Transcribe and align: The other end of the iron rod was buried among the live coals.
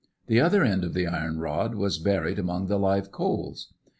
The 0.25 0.41
other 0.41 0.63
end 0.63 0.83
of 0.83 0.95
the 0.95 1.05
iron 1.05 1.37
rod 1.37 1.75
was 1.75 1.99
buried 1.99 2.39
among 2.39 2.65
the 2.65 2.79
live 2.79 3.11
coals. 3.11 3.71